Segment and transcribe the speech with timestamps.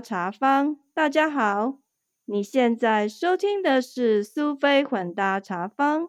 [0.00, 1.78] 茶坊，大家好，
[2.24, 6.08] 你现在收听的是苏菲混搭茶坊。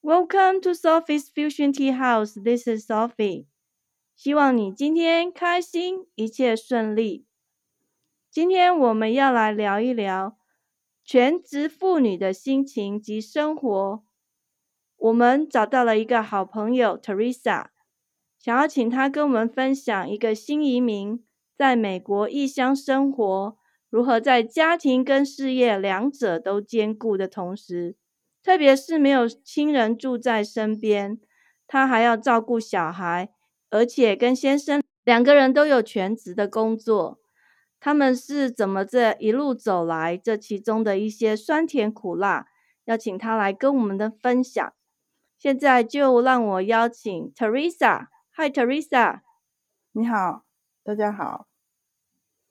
[0.00, 2.40] Welcome to Sophie's Fusion Tea House.
[2.40, 3.46] This is Sophie.
[4.14, 7.26] 希望你今天开心，一切顺利。
[8.30, 10.36] 今天我们要来聊一聊
[11.04, 14.04] 全职妇女的心情及生活。
[14.96, 17.66] 我们找到了一个好朋友 Teresa，
[18.38, 21.24] 想要请她跟我们分享一个新移民。
[21.58, 23.56] 在美国异乡生活，
[23.90, 27.96] 如何在家庭跟事业两者都兼顾的同时，
[28.44, 31.18] 特别是没有亲人住在身边，
[31.66, 33.30] 他还要照顾小孩，
[33.70, 37.18] 而且跟先生两个人都有全职的工作，
[37.80, 40.16] 他们是怎么这一路走来？
[40.16, 42.46] 这其中的一些酸甜苦辣，
[42.84, 44.72] 要请他来跟我们的分享。
[45.36, 49.22] 现在就让我邀请 Teresa，Hi Teresa，
[49.90, 50.44] 你好，
[50.84, 51.47] 大家好。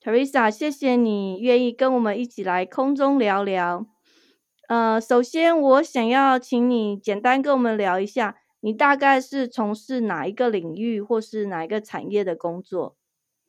[0.07, 3.85] Teresa，谢谢你愿意跟我们一起来空中聊聊。
[4.69, 12.95] 呃，首先我想要请你简单跟我们聊一下，你大概是从事哪一个领域或是哪一个产业的工作？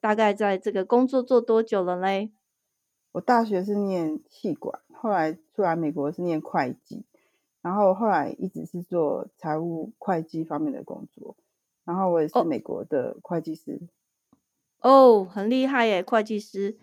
[0.00, 2.32] 大概在这个工作做多久了嘞？
[3.12, 7.04] 我大学是念气管，后来出来美国是念会计，
[7.62, 11.36] 然后后来一直是做财务会计方面的工作，
[11.84, 13.78] 然后我也是美国的会计师。
[13.80, 13.86] 哦，
[15.24, 16.78] 很厉害耶，会计师。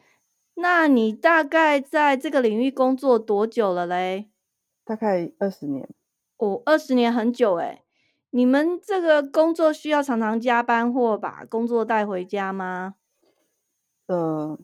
[0.55, 4.29] 那你大概在这个领域工作多久了嘞？
[4.83, 5.89] 大概二十年。
[6.37, 7.83] 哦，二十年很久诶
[8.31, 12.95] 你们这个工作需要常常加班或把工作带回家吗？
[14.07, 14.59] 呃，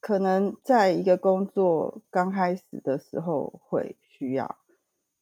[0.00, 4.58] 可能在一个工作刚开始的时候会需要，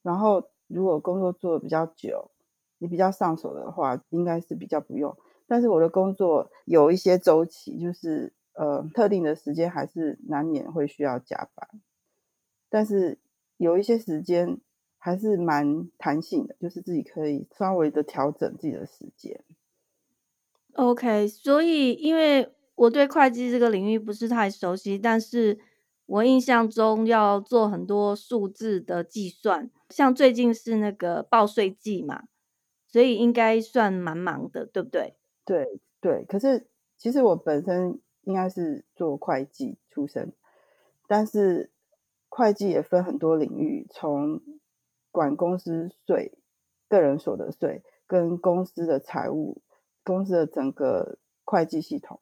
[0.02, 2.30] 然后如果工作做的比较久，
[2.78, 5.16] 你比较上手的话，应该是比较不用。
[5.46, 11.68] 但是我的工作有一些周期，就是呃特定的时间还是难免会需要加班，
[12.68, 13.18] 但是
[13.56, 14.58] 有一些时间
[14.98, 19.42] 还是蛮弹性的，就是自己可以稍微的调整自己的时间。
[20.72, 25.60] OK，所以因为我对会计这个领域不是太熟悉，但是
[26.06, 32.24] 我印象中要做很多数字的计算，像最近是那个报税季嘛，
[32.88, 35.14] 所以应该算蛮忙的，对不对？
[35.44, 36.66] 对对，可是
[36.96, 40.32] 其实我本身应该是做会计出身，
[41.06, 41.70] 但是
[42.30, 44.40] 会计也分很多领域，从
[45.10, 46.32] 管公司税、
[46.88, 49.60] 个人所得税，跟公司的财务、
[50.02, 52.20] 公司的整个会计系统，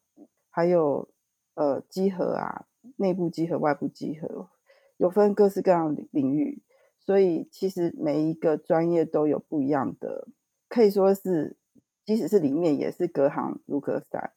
[0.50, 1.08] 还有
[1.54, 2.66] 呃稽核啊，
[2.96, 4.48] 内部稽核、外部稽核，
[4.96, 6.60] 有分各式各样的领域，
[6.98, 10.26] 所以其实每一个专业都有不一样的，
[10.68, 11.56] 可以说是。
[12.04, 14.32] 即使是里面也是隔行如隔山。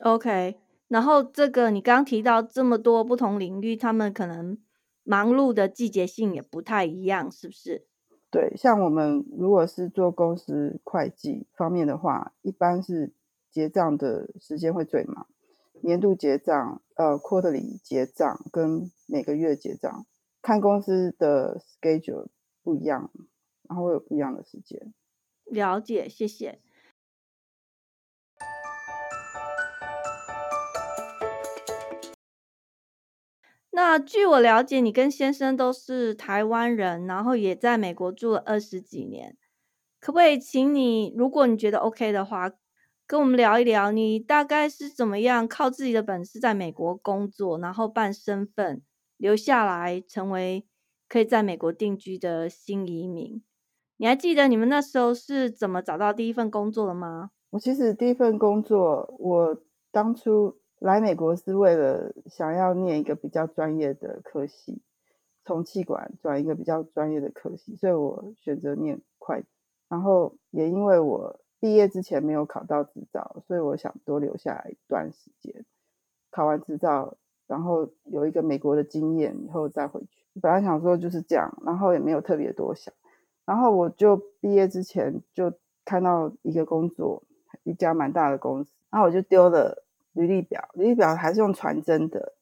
[0.00, 0.58] OK，
[0.88, 4.58] 然后这个你刚提到这么多不同领域，他们可能
[5.02, 7.86] 忙碌的季节性也不太一样，是不是？
[8.30, 13.14] 对，像我们如果是做公司会计方面的话，一般是
[13.50, 15.26] 结账的时间会最忙，
[15.80, 20.04] 年度结账、呃 quarterly 结账跟每个月结账，
[20.42, 22.26] 看公司的 schedule
[22.62, 23.10] 不一样，
[23.68, 24.92] 然后会有不一样的时间。
[25.44, 26.60] 了解，谢谢。
[33.76, 39.36] 那据我了解，你跟先生都是台湾人，然后也在美国住了二十几年。
[40.00, 42.50] 可不可以请你，如果你觉得 OK 的话，
[43.06, 48.80] 跟我们聊一聊，你大概是怎么样靠自己的本事在美国工作，然后办身份
[49.18, 50.66] 留下来，成为
[51.06, 53.42] 可以在美国定居的新移民？
[53.98, 57.32] 你还记得你们那时候是怎么找到第一份工作的吗？
[57.50, 60.56] 我其实第一份工作，我当初。
[60.78, 64.82] 来美国是为了想要念一个比较专业的科系，
[65.42, 69.46] 从气管转一个比较专业的科系，所以我选择念会计。
[69.88, 75.64] 然后也因为我毕业之前没有考到执照，所以我想多留下来一段时间，
[76.30, 77.16] 考完执照，
[77.46, 80.24] 然后有一个美国的经验以后再回去。
[80.42, 82.92] 本来想说就是这样，然后也没有特别多想。
[83.46, 85.54] 然后我就毕业之前就
[85.86, 87.22] 看到一个工作，
[87.62, 89.85] 一家蛮大的公司，然后我就丢了。
[90.16, 92.32] 履历表，履历表还是用传真的，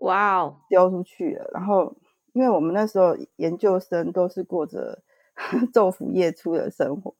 [0.00, 1.50] 哇哦，丢出去了。
[1.52, 1.96] 然后，
[2.32, 5.02] 因为我们那时候研究生都是过着
[5.74, 7.14] 昼伏夜出的生活，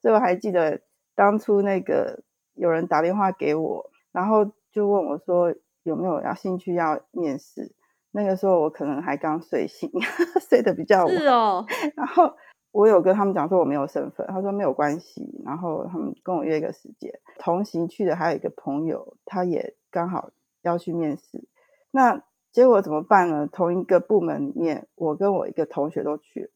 [0.00, 0.82] 所以我还记得
[1.14, 2.22] 当初那个
[2.54, 5.54] 有人打电话给我，然后就问我说
[5.84, 7.72] 有没有要兴趣要面试。
[8.10, 9.90] 那个时候我可能还刚睡醒，
[10.48, 11.16] 睡得比较晚。
[11.16, 11.64] 是哦，
[11.96, 12.36] 然后。
[12.74, 17.20] 我有跟他们讲说我没有身份，他说没有关系，然后他们跟我约一个时间。
[17.38, 20.30] 同行去的还有一个朋友，他也刚好
[20.62, 21.44] 要去面试。
[21.92, 23.46] 那结果怎么办呢？
[23.46, 26.50] 同一个部门里面，我跟我一个同学都去了，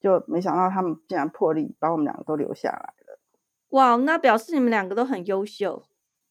[0.00, 3.18] 就没想到他们竟然破例把我们两个都留下来了。
[3.68, 5.82] 哇，那表示你们两个都很优秀。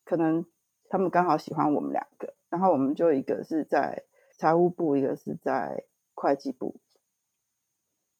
[0.06, 0.44] 可能
[0.90, 4.06] 他们刚好喜欢我们两个，然后我们就一个是在
[4.36, 5.84] 财务部，一个是在
[6.16, 6.78] 会计部。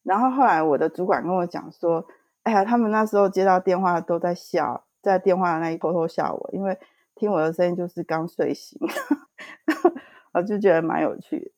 [0.02, 2.06] 然后后来我的主管跟我讲说
[2.44, 6.78] ：“哎呀，他们那时候接到电话都在笑，在电话那一偷偷笑我，因为
[7.14, 8.80] 听我的声音就是刚睡醒。
[10.32, 11.50] ”我就觉得蛮有趣的。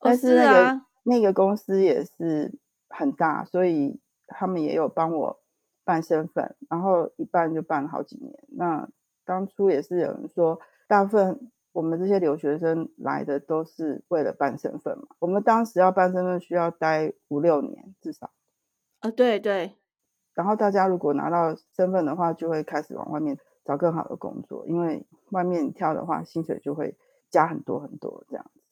[0.00, 2.58] 但是那个那个公司也是
[2.88, 5.40] 很大，所以他们也有帮我
[5.84, 8.32] 办身份，然后一办就办了好几年。
[8.48, 8.88] 那
[9.24, 10.58] 当初也是有人说，
[10.88, 15.08] 大部分我们这些留学生来的都是为了办身份嘛。
[15.18, 18.30] 我们当时要办身份需要待五六年至少。
[19.00, 19.76] 啊，对对。
[20.32, 26.96] 然后大家如果拿到身份的话，就会开始往外面找更好的工作，因为外面跳的话，薪水就会
[27.28, 28.62] 加很多很多这样子。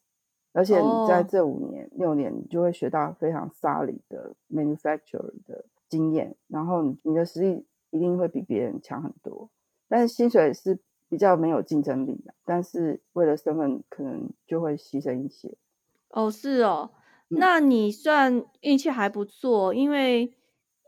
[0.55, 9.51] 而且你在这五年六年，你就会学到非常 solid 的 manufacturer 的经验，然后你的实力一定会比别人强很多。
[9.89, 10.81] 但是薪水是
[11.15, 15.57] 比较没有竞争力的，但是为了身份，可能就会牺牲一些。
[16.09, 16.91] 哦，是哦，
[17.29, 20.35] 那你算运气还不错，因为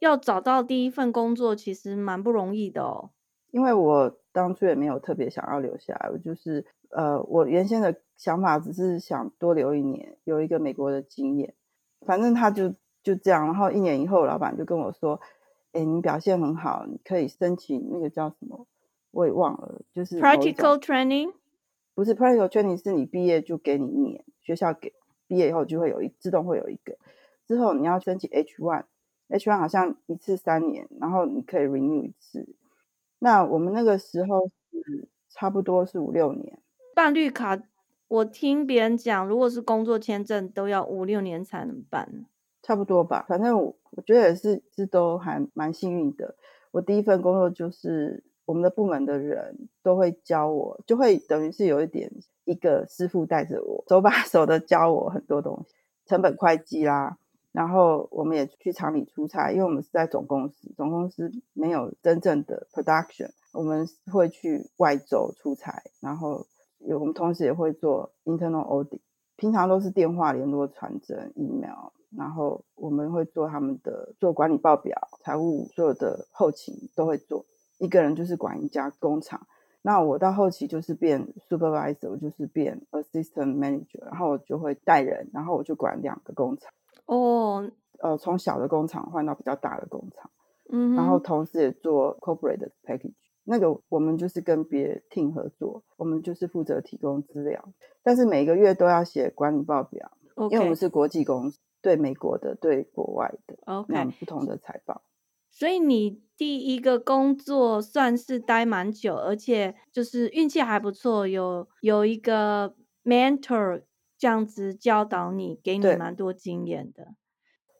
[0.01, 3.11] 要找到第一份工作其实蛮不容易的哦。
[3.53, 11.55] 因为我当初也没有特别想要留下来，我就是呃，我原先的想法只是想多留一年，有一个美国的经验。
[12.05, 15.21] 反正他就就这样，然后一年以后，老板就跟我说
[15.71, 18.67] ：“哎，你表现很好，你可以申请那个叫什么？”
[19.13, 21.33] 我也忘了，就是 practical training，
[21.95, 24.93] 不是 practical training，是你毕业就给你一年，学校给
[25.27, 26.99] 毕业以后就会有一自动会有一个，
[27.47, 32.47] 之后你要申请 H one，H one 好像一次三年，然后你可以 renew 一次。
[33.19, 36.59] 那我们那个时候是差不多是五六年
[36.95, 37.59] 办绿卡，
[38.09, 42.27] 我听别人讲，如果是工作签证都要五六年才能办，
[42.63, 43.25] 差不多吧。
[43.27, 46.37] 反正我我觉得也是是都还蛮幸运的。
[46.73, 48.23] 我第一份工作就是。
[48.47, 52.11] 我们的部门的人都会教我，就会等于是有一点
[52.45, 55.75] 一个师傅带着我，手把 手的教我很多东西，
[56.07, 57.19] 成本会计啦。
[57.53, 65.83] 然后我们也去厂里出差，因为我们是在总公司，总公司没有真正的 production，我们会去外州出差。
[66.01, 66.47] 然后
[66.79, 69.01] 有我们同时也会做 internal audit，
[69.37, 71.91] 平常都是电话联络、传真、email。
[72.17, 77.45] 然后我们会做他们的做管理报表、财务所有的后勤都会做。
[77.79, 79.47] 一个人就是管一家工厂，
[79.83, 86.73] 那我到后期就是变 supervisor，我就是变 assistant manager，然后我就会带人，然后我就管两个工厂。
[87.07, 90.31] 哦，呃，从小的工厂换到比较大的工厂，
[90.71, 91.19] 嗯，然后。
[91.19, 100.13] 同时也做 corporate 的 package，那个我们就是跟别 team 合作，我们就是负责提供资料，但是每个月都要写管理报表，
[100.51, 105.03] 因为我们是国际公司，对美国的，对国外的，OK，不同的财报。
[105.59, 113.85] 所以你第一个工作算是待蛮久，而且就是运气还不错，有有一个 mentor
[114.19, 117.15] 这样子教导你，给你蛮多经验的。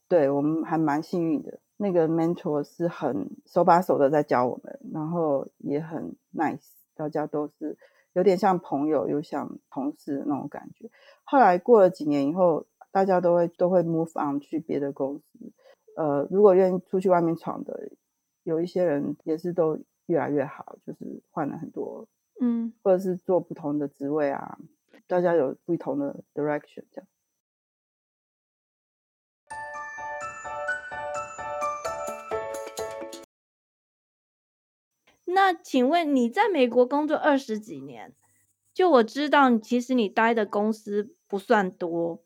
[0.09, 7.77] 对我们还蛮幸运的，那个 mentor 是很手把手的在教我们，然后也很 nice，大家都是
[8.15, 10.89] 有点像朋友又像同事那种感觉。
[11.25, 15.53] 后来过了几年以后，大家都会都会 move on 去别的公司。
[15.97, 17.91] 呃，如果愿意出去外面闯的，
[18.43, 22.07] 有一些人也是都越来越好，就是换了很多，
[22.39, 24.59] 嗯，或者是做不同的职位啊，
[25.07, 27.09] 大家有不同的 direction 这样。
[35.25, 38.15] 那请问你在美国工作二十几年，
[38.75, 42.23] 就我知道，其实你待的公司不算多，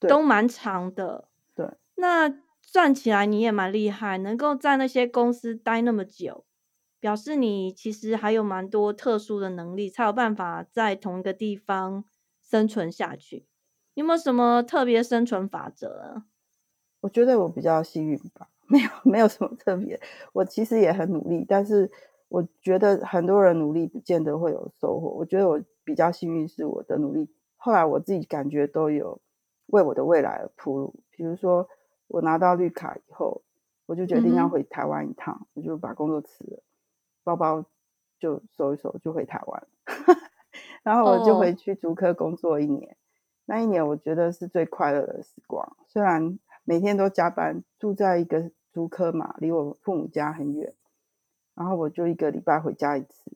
[0.00, 2.47] 都蛮长的，对，那。
[2.70, 6.44] 算起来你也蛮厉害，能够在那些公司待那么久，
[7.00, 12.04] 表示你其实还有蛮多特殊的能力，才有办法在同一个地方
[12.42, 13.46] 生存下去。
[13.94, 16.24] 有没有什么特别生存法则？
[17.00, 19.98] 我觉得我比较幸运吧， 没有没有什么特别。
[20.34, 21.90] 我其实也很努力，但是
[22.28, 25.08] 我觉得很多人努力不见得会有收获。
[25.08, 29.22] 我觉得我比较幸运，是我的努力后来我自己感觉都有
[29.68, 31.66] 为我的未来而铺路，比如说。
[32.08, 33.42] 我拿到绿卡以后，
[33.86, 36.62] 我就决定要回台湾一趟，我就把工作辞了，
[37.22, 37.64] 包包
[38.18, 39.66] 就收一收，就回台湾。
[40.82, 42.96] 然后我就回去竹科工作一年，
[43.44, 45.76] 那一年我觉得是最快乐的时光。
[45.86, 50.74] 虽然每天都加班，住在一个竹科嘛，离我父母家很远，
[51.54, 53.30] 然后我就一个礼拜回家一次，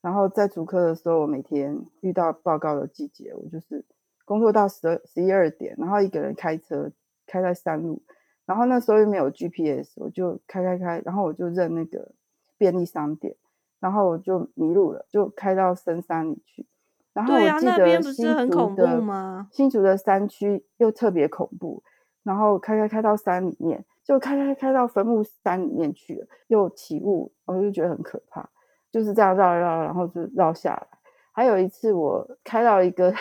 [0.00, 3.84] 然后在主科的时候，我每天遇到报告的季节，我就是
[4.24, 6.90] 工作到十二十一二点，然后一个人开车
[7.28, 8.02] 开在山路，
[8.46, 12.10] 然后那时候又没有 GPS，我就开开开，然后我就认那个
[12.56, 13.36] 便利商店，
[13.78, 16.66] 然后我就迷路了，就开到深山里去。
[17.12, 21.82] 然后我记得新竹的新竹的山区又特别恐怖，
[22.22, 28.48] 然后开开开到山里面，就开开开到坟墓山里面去了，又起雾，我就觉得很可怕。
[28.90, 30.86] 就是这样绕绕，然后就绕下来。
[31.32, 33.12] 还有一次，我开到一个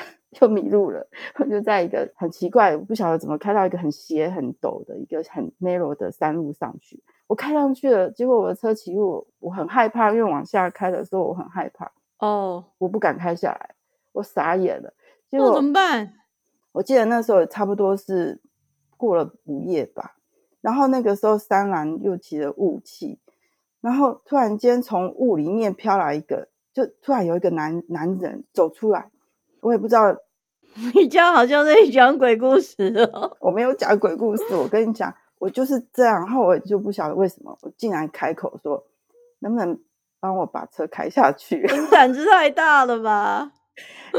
[0.42, 1.08] 又迷路了，
[1.40, 7.02] 我就在一个很奇怪，我不晓得怎么开到一个很斜很陡的一个很 narrow 的山路上去。
[7.28, 13.76] 我开上去了，结果我的车起雾，我很害怕，因为往下开的时候我很害怕哦，我不敢开下来，
[14.14, 14.94] 我傻眼了。
[15.30, 16.14] 结果怎么办？
[16.74, 18.40] 我记得那时候差不多是
[18.96, 20.18] 过了午夜吧，
[20.62, 23.20] 然后那个时候山岚又起了雾气。
[23.80, 29.10] 然后突然间从雾里面飘来一个，就突然有一个男男人走出来，
[29.62, 30.16] 我也不知道，
[30.94, 33.36] 你这样好像在讲鬼故事哦。
[33.40, 36.16] 我没有讲鬼故事，我跟你讲，我就是这样。
[36.16, 38.84] 然后我就不晓得为什么，我竟然开口说，
[39.40, 39.80] 能不能
[40.20, 41.62] 帮我把车开下去？
[41.62, 43.52] 你 胆子太大了吧？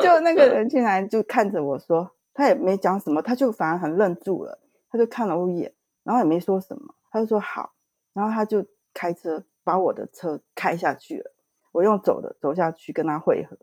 [0.03, 4.59] 就那个人竟然就看着我说，他也没讲什么，他就反而很愣住了，
[4.91, 5.73] 他就看了我一眼，
[6.05, 7.73] 然后也没说什么，他就说好，
[8.13, 8.65] 然后他就。
[8.95, 11.31] 开车把我的车开下去了，
[11.71, 13.57] 我用走的走下去跟他会合，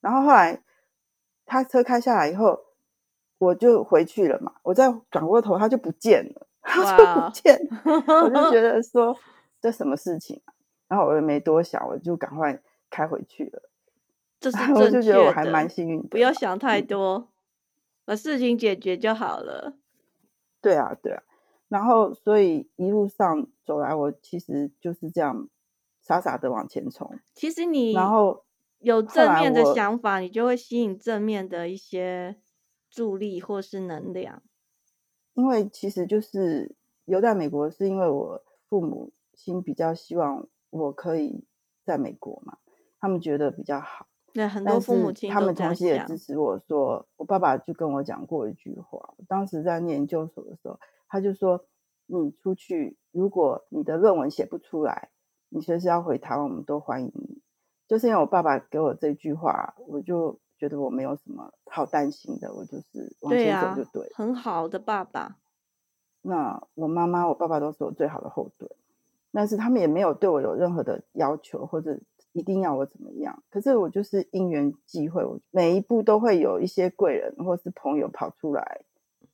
[0.00, 0.60] 然后后来
[1.46, 2.58] 他车开下来以后，
[3.38, 4.54] 我就回去了嘛。
[4.62, 9.16] 我再转过头，他就不见了，他就不见，我就觉 得说
[9.60, 10.40] 这什么事情？
[10.88, 13.70] 然后我也没多想，我就赶快开回去了。
[14.40, 17.28] 这是 我就觉得我还蛮幸运，不要想太多，
[18.04, 19.74] 把事情解决就好了。
[20.60, 21.22] 对啊，对啊。
[21.68, 25.48] 然后，所以一路上走来，我其实就是这样
[26.02, 27.18] 傻傻的往前冲。
[27.32, 28.44] 其实你然后
[28.82, 32.36] 有正面的想法，你就会吸引正面的一些
[32.90, 34.42] 助力或是能量。
[35.34, 36.74] 因为其实就是
[37.04, 41.44] 留在美国，是因为我父母亲比较希望我可以
[41.84, 42.58] 在美国嘛，
[43.00, 44.06] 他们觉得比较好。
[44.32, 50.78] 对，很多父母亲他们同时也支持我说，我爸爸就跟我讲过一句话，当时在念研究所的时候。
[51.14, 51.66] 他就说
[52.08, 55.10] ：“你出去，如果你的论文写不出来，
[55.50, 57.42] 你随时要回台湾，我们都欢迎你。”
[57.92, 64.10] 就是因为我爸爸给我这句话，我就觉得我没有什么好担心的，我就是往前走就对。
[64.14, 65.36] 很好的爸爸。
[66.22, 68.70] 那我妈妈、我爸爸都是我最好的后盾，
[69.30, 72.00] 但是他们也没有对我有任何的要求，或者
[72.32, 73.42] 一定要我怎么样。
[73.50, 78.80] 可是我就是因缘际会，我每一步都会有一些贵人或是朋友跑出来，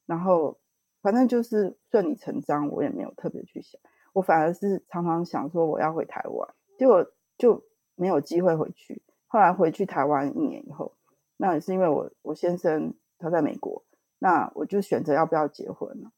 [0.04, 0.58] 然后。
[1.00, 3.80] 反正就是顺理成章，我也没有特别去想，
[4.12, 7.06] 我反而是常常想说我要回台湾，结果
[7.38, 7.62] 就
[7.98, 9.02] 没有机会回去。
[9.26, 10.94] 后来回去台湾一年以后，
[11.36, 13.84] 那也是因为我我先生他在美国，
[14.18, 16.10] 那我就选择要不要结婚了。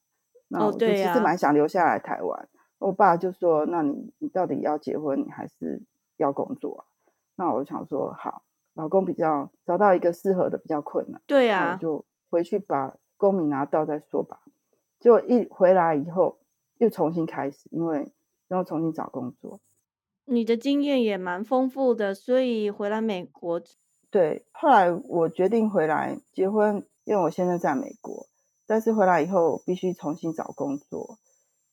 [0.47, 2.49] 那我就其实蛮想留下来台湾。
[2.79, 5.83] 我爸就说：“那你你到底要结婚，你还是
[6.17, 6.87] 要工作？”
[7.37, 8.43] 那我就想说：“好，
[8.75, 14.41] 老公比较找到一个适合的比较困难。”对呀，就回去把公民拿到再说吧。
[14.99, 16.39] 就一回来以后，
[16.79, 18.11] 又重新开始，因为
[18.49, 19.61] 要重新找工作。
[20.31, 23.61] 你的经验也蛮丰富的，所以回来美国。
[24.11, 28.27] 对，后来我决定回来结婚，因为我现在在美国，
[28.67, 31.19] 但是回来以后必须重新找工作。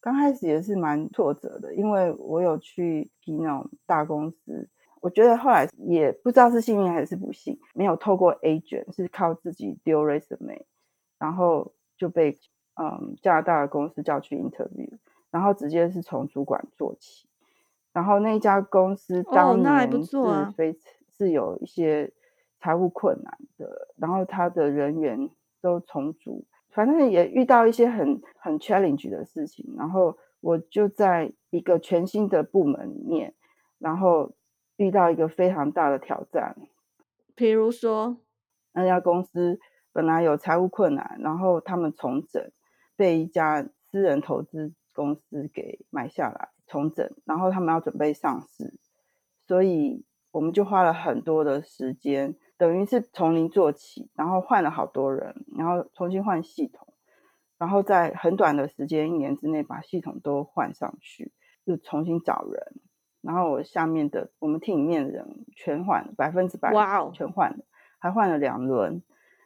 [0.01, 4.69] 刚开始也是蛮挫折的，因为我有去批那种大公司，
[5.01, 10.63] 我觉得后来也不知道是幸运还是不幸，没有透过 agent，是靠自己丢 resume，
[11.17, 12.37] 然后就被。
[12.79, 14.87] 嗯，加拿大的公司叫去 interview，
[15.31, 17.27] 然后直接是从主管做起，
[17.97, 20.15] 然后那家公司当年是
[20.55, 20.77] 非
[21.09, 22.13] 是有一些
[22.59, 33.33] 财务困难的，然后他的人员都重组，反正也遇到一些很很 challenge 的事情，然后我就在一个全新的部门里面，
[33.79, 34.35] 然后
[34.75, 36.55] 遇到一个非常大的挑战，
[37.33, 38.17] 比如说
[38.73, 39.59] 那家公司
[39.91, 42.51] 本来有财务困难，然后他们重整。
[42.95, 48.77] 被一家私人投资公司给买下来重整，然后他们要准备上市，
[49.47, 56.93] 所以我们就花了很多的时间，等于是从零做起，然后换了好多人，然后重新换系统，
[57.57, 61.31] 然后在很短的时间一年之内把系统都换上去，
[61.65, 62.81] 就重新找人，
[63.21, 67.63] 然后我下面的我们厅里面的人全换百分之百，哇哦，全换了，
[67.99, 69.01] 还换了两轮，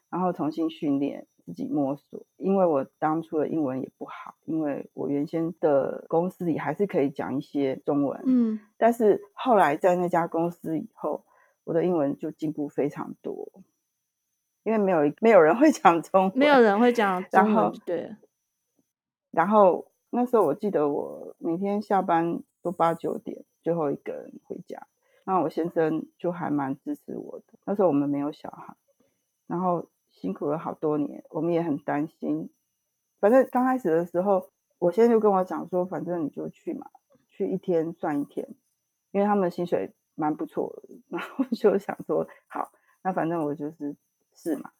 [0.09, 1.27] 然后重新训练。
[1.51, 11.25] 自己摸索，因为我当初的英文也不好，因为我原先的公司里还是可以讲一些中文，嗯，但是后来在那家公司以后，
[11.65, 13.51] 我的英文就进步非常多，
[14.63, 18.15] 因为没有没有人会讲中文，没有人会讲 然后中文，对，
[19.31, 24.87] 然后那时候我记得我每天下班都八九点，最后一个人回家。
[25.23, 27.53] 那我先生就还蛮支持我的。
[27.65, 28.75] 那时候我们没有小孩，
[29.45, 32.49] 然后辛苦了好多年，我们也很担心。
[33.19, 34.49] 反正刚开始的时候，
[34.79, 36.87] 我先生就跟我讲说，反正你就去嘛，
[37.27, 38.47] 去一天算一天，
[39.11, 40.95] 因为他们的薪水蛮不错的。
[41.09, 42.71] 然后就想说，好，
[43.03, 43.95] 那反正我就是
[44.33, 44.71] 试嘛。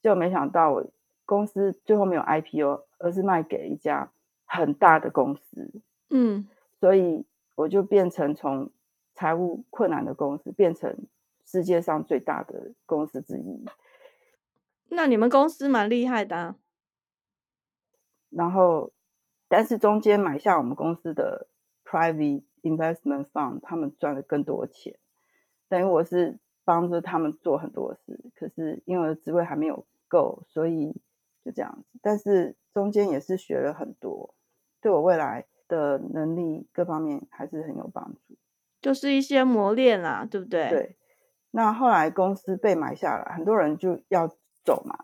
[0.00, 0.86] 结果没想到我
[1.24, 4.10] 公司最后没有 IPO，而是卖给一家
[4.44, 5.70] 很大的公司，
[6.10, 6.48] 嗯，
[6.80, 7.26] 所以
[7.56, 8.70] 我就变成从
[9.14, 10.96] 财务困难的公司变成
[11.44, 13.64] 世界上最大的公司之一。
[14.88, 16.56] 那你们公司蛮厉害的、啊，
[18.30, 18.92] 然后，
[19.48, 21.48] 但是中间买下我们公司的
[21.84, 24.98] private investment fund，他们赚了更多钱，
[25.68, 28.20] 等于我是帮着他们做很多事。
[28.34, 31.00] 可是因为我的职位还没有够，所以
[31.44, 31.98] 就这样子。
[32.02, 34.34] 但是中间也是学了很多，
[34.80, 38.36] 对我未来的能力各方面还是很有帮助。
[38.80, 40.68] 就是一些磨练啦，对不对？
[40.68, 40.96] 对，
[41.50, 44.28] 那后来公司被买下来，很多人就要
[44.68, 44.94] 走嘛，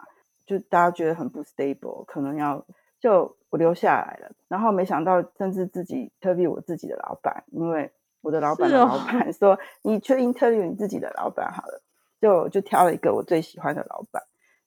[0.45, 2.63] 就大家觉得很不 stable，可能要
[3.01, 4.31] 就我留下来了。
[4.47, 7.91] 然后没想到，甚至自己 interview 我自己的老板，因为
[8.21, 11.81] 我的老板的老板 说，你去 interview 你自己的老板好了，
[12.21, 14.23] 就就挑了一个我最喜欢的老板，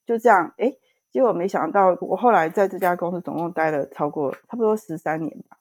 [0.07, 0.75] 就这样，哎，
[1.11, 5.56] 结果没想到，我后来在这家公司总共待了超过差不多十三年吧。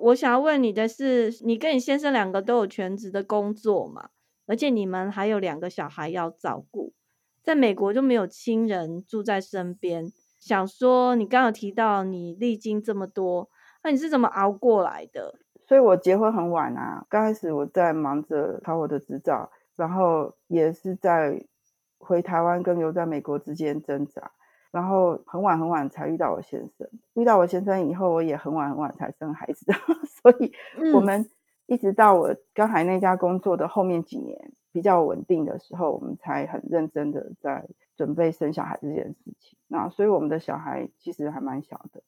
[0.00, 4.10] 我想要问你的是，你跟你先生两个都有全职的工作嘛？
[4.46, 6.92] 而且你们还有两个小孩要照顾，
[7.42, 10.10] 在美国就没有亲人住在身边。
[10.38, 13.50] 想说，你刚刚有提到你历经这么多，
[13.82, 15.34] 那你是怎么熬过来的？
[15.66, 21.44] 所以我结婚很晚啊，刚开始我在忙着考我的执照，然后也是在
[21.98, 24.30] 回台湾跟留在美国之间挣扎，
[24.70, 26.88] 然后很晚很晚才遇到我先生。
[27.14, 29.72] 遇到我先生以后，我也很晚很晚才生孩子，
[30.22, 30.52] 所以
[30.92, 31.30] 我嗯们
[31.66, 39.58] 一直到我刚才那家工作的后面几年比较稳定的时候，我们才很认真的在准备生小孩这件事情。
[39.66, 42.02] 那所以我们的小孩其实还蛮小的。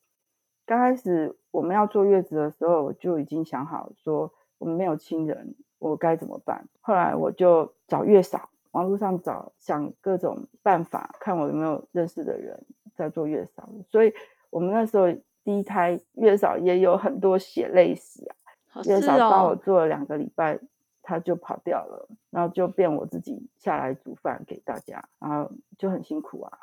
[0.66, 6.68] 刚开始我们要坐月子的时候，我就已经想好说我们没有亲人，我该怎么办？
[6.81, 13.68] 后来我就找月嫂，网络上找，想各种办法，看我有没有认识的人在做月嫂。
[13.88, 14.12] 所以
[14.50, 15.06] 我们那时候
[15.42, 18.24] 第一胎月嫂也有很多血泪史
[18.72, 20.61] 啊，月嫂帮我哦，做了两个礼拜，
[21.02, 26.59] 他就跑掉了，然后就变我自己下来煮饭给大家，然后就很辛苦啊。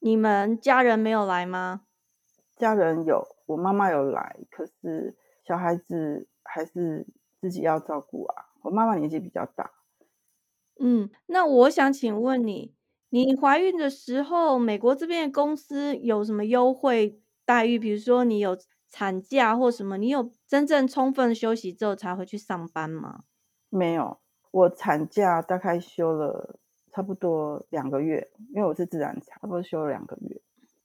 [0.00, 1.82] 你们家人没有来吗？
[2.56, 7.06] 家人有，我妈妈有来，可是小孩子还是
[7.40, 8.46] 自己要照顾啊。
[8.62, 9.70] 我妈妈年纪比较大，
[10.78, 12.74] 嗯，那我想请问你，
[13.10, 17.78] 你怀孕的时候，美国这边的公司有什么优惠待遇？
[17.78, 18.56] 比如说你有
[18.90, 23.24] 产假或什么，你有真正充分休息之后才回去上班吗？
[23.70, 24.18] 没有，
[24.50, 26.58] 我产假大概休了
[26.90, 30.40] 差不多两个月，因为我是自然产，差不多休了两个月。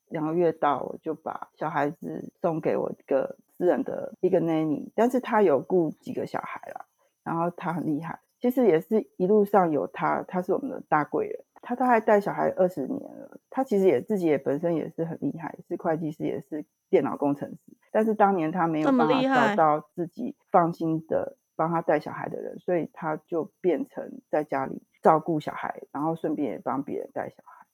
[0.09, 6.85] 两个月到，我就把小孩子送给我一个私人的一个 nanny，但是他有雇几个小孩啦，
[7.23, 11.45] 然后他很厉害，其实也是一路上有他，他是我们的大贵人。
[11.61, 17.77] 他大概带小孩二十年了，他其实也自己也本身也是很厉害，是会计师，也是电脑工程师。
[17.91, 27.67] 但是当年他没有办法找到自己放心的帮他带小孩的人，所以他就变成在家里照顾小孩，然后顺便也帮别人带小孩。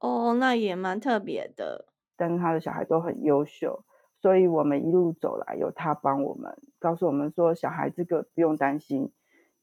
[0.00, 1.86] 哦，那也蛮特别的。
[2.18, 3.84] 但是他的小孩都很优秀，
[4.20, 9.10] 所以我们一路走来有他帮我们，告诉我们说小孩这个不用担心，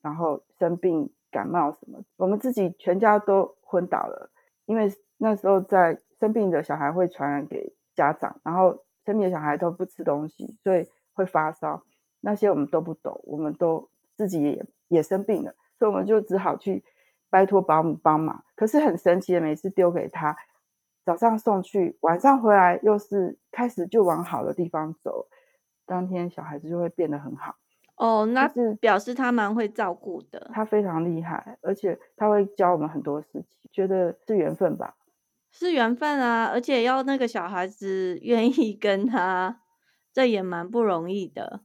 [0.07, 4.31] 然后生病感冒什么，我们自己全家都昏倒了，
[4.65, 11.83] 因为那时候在生病的小孩会传染给家长，然后生病的小孩都不吃东西，所以会发烧，
[12.21, 16.85] 那些我们都不懂，我们都自己也也生病了，所以我们就只好去
[17.29, 18.45] 拜托保姆帮忙。
[18.55, 20.37] 可是很神奇的，每次丢给他。
[21.03, 25.27] 早上送去，晚上回来又是开始就往好的地方走，
[25.85, 27.55] 当天小孩子就会变得很好。
[27.97, 30.49] 哦，那是表示他蛮会照顾的。
[30.53, 34.95] 他非常厉害，而且他会教我们很多事情，觉得是缘分吧。
[35.51, 39.62] 是缘分啊，而且要那个小孩子愿意跟他，
[40.13, 41.62] 这也蛮不容易的。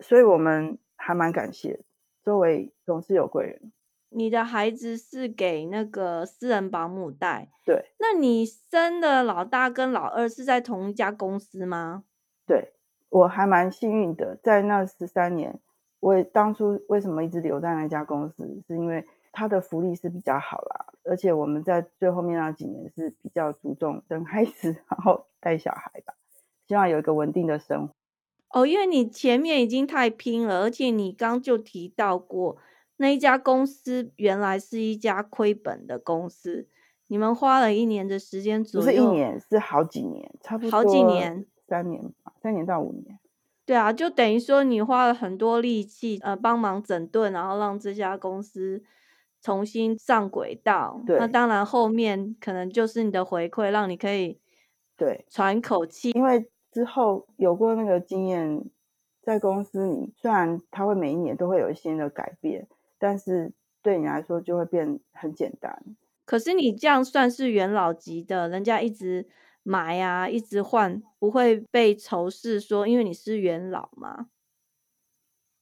[0.00, 1.84] 所以我们还蛮感谢，
[2.24, 3.72] 周围总是有贵人。
[4.08, 12.02] 你的孩子是给那个私人保姆带，对，那你生的老大跟老二是在同一家公司吗？
[12.44, 12.72] 对
[13.10, 15.60] 我还蛮幸运的，在那十三年，
[16.00, 26.14] 我当初为什么一直留在那家公司，是因为它的福利是比较好啦，而且我们在最后面那几年是比较注重生孩子， 然后带小孩吧，
[26.66, 27.94] 希望有一个稳定的生活。
[28.52, 32.56] 哦，因为你前面已经太拼了，而且你刚就提到过，
[32.96, 36.66] 那一家公司原来是一家亏本的公司，
[37.06, 43.18] 你们花了一年的时间左右，不是一年，是好几年，差不多好几年，三年吧，三年到五年。
[43.64, 48.82] 对啊，就等于说你花了很多力气，呃，帮忙整顿，然后让这家公司
[49.40, 51.00] 重新上轨道。
[51.06, 54.40] 对，那当然后面可能就是你的回馈，让你可以
[54.96, 56.50] 对喘口气，因为。
[56.72, 58.64] 之后有过那个经验，
[59.22, 63.52] 在公司里，虽然他会每一年都会有一些的改变，但是
[63.82, 65.82] 对你来说就会变很简单。
[66.24, 69.26] 可是你这样算是元老级的，人家一直
[69.62, 74.28] 买啊，一直换，不会被仇视说因为你是元老吗？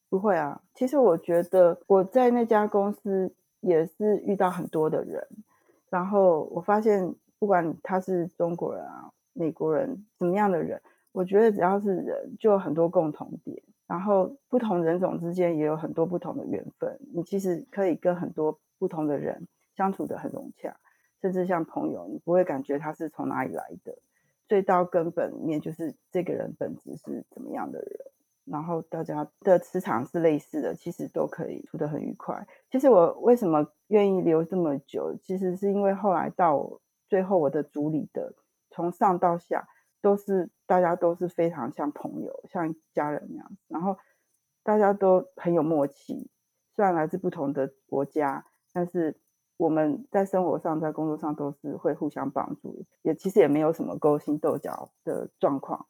[0.09, 5.27] 不会啊，其实我觉得我在那家公司也是遇到很多的人，
[5.91, 10.81] 然后我发现不管他是中国人啊、美国人，什么样的人。
[11.13, 16.99] 我觉得只要是人，就有很多共同点，然后不同人种之间也有很多不同的缘分。
[17.13, 20.79] 你其实可以跟很多不同的人相处的很融洽，
[21.21, 23.99] 甚至像朋友，你不会感觉他是从哪里来的。
[24.47, 27.99] 最到根本面就是这个人本质是怎么样的人，
[28.45, 32.47] 然后大家的磁场是类似的，其实都可以处得很愉快。
[32.71, 38.35] 其实我为什么愿意留这么久，其实是因为后来到最后我的组里的
[38.71, 39.69] 从上到下。
[40.01, 43.99] 都是大家都是非常像朋友、像家人那样，然后
[44.63, 46.31] 大家都很有默契。
[46.77, 49.19] 虽然来自不同的国家，但是
[49.59, 55.87] 我们在生活上、在工作上都是会互相帮助，也其实也没有什么勾心斗角的状况。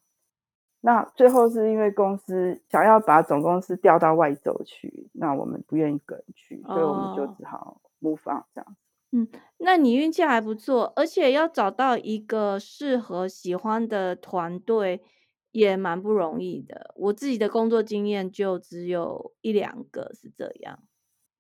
[0.80, 8.76] 那最后是因为公司想要把总公司调到外州去，那我们不愿意跟去，所以我们就只好 move on 这样。
[9.10, 9.26] 嗯，
[9.58, 15.02] 那你运气还不错，而且要找到一个适合喜欢的团队
[15.50, 16.94] 也蛮不容易的。
[16.94, 20.78] 我自己的工作经验就只有一两个是这样，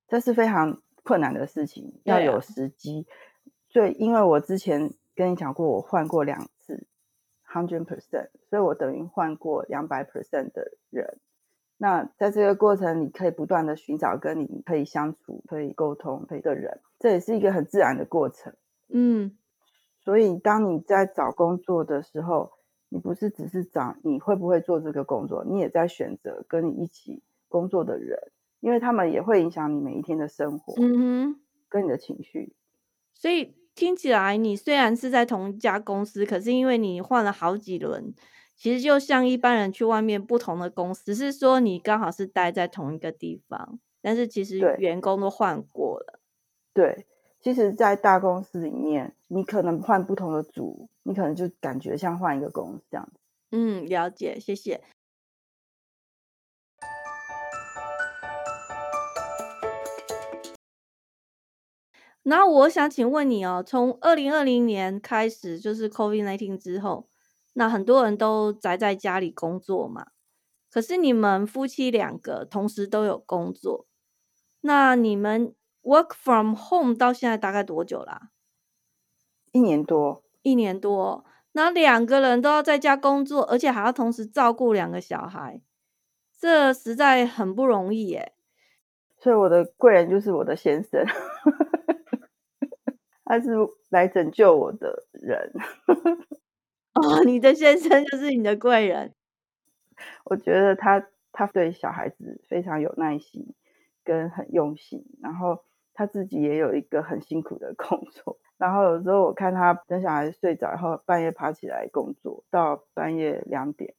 [0.08, 3.06] 这是非常困难的事情，要有时机。
[3.70, 6.86] 所以，因为我之前跟你讲过，我换过两次
[7.50, 11.18] hundred percent，所以我等于换过两百 percent 的人。
[11.78, 18.52] 那在这个过程，你可以不断的寻找跟你可以相处、可以沟通可以的人，这也是一个很自然的过程。
[18.88, 19.34] 嗯，
[20.04, 22.52] 所以当你在找工作的时候，
[22.90, 28.18] 你不是只是找你会不会做这个工作，你也在选择跟你一起工作的人，
[28.60, 32.54] 因为他们也会影响你每一天的生活，嗯哼，跟你的情绪。
[33.14, 38.14] 所以听起来，你虽然是在同一家公司，可是因为你换了好几轮。
[38.56, 46.18] 其实就像一般人去外面不同的公司，只是说你刚好是待在同一个地方，但是其实员工都换过了。
[46.74, 47.06] 对，
[47.40, 53.20] 其实，在大公司里面，你可能换不同的组，你可能就感觉像换一个公司这样子。
[53.52, 54.80] 嗯，了解，谢谢。
[62.22, 67.08] 那我想请问你哦，从二零二零年开始，就是 COVID-19 之后。
[67.54, 70.08] 那很多人都宅在家里工作嘛，
[70.70, 73.88] 可是你们夫妻两个同时都有工作，
[74.60, 75.52] 那你们
[75.82, 78.30] work from home 到现在大概多久啦？
[79.50, 81.24] 一年多，一年多。
[81.52, 85.60] 那两个人都要在家工作，而且还要同时照顾两个小孩，
[86.38, 88.34] 这实在很不容易耶。
[89.18, 91.04] 所以我的贵人就是我的先生，
[93.28, 93.50] 他是
[93.90, 95.52] 来拯救我的人。
[96.94, 99.14] 哦，你的先生就是你的贵人。
[100.24, 103.54] 我觉得他他对小孩子非常有耐心，
[104.04, 105.62] 跟很用心，然后
[105.94, 108.38] 他自己也有一个很辛苦的工作。
[108.56, 113.94] 然后有时候我看他等小孩睡着，然后半夜爬起来工作到半夜两点。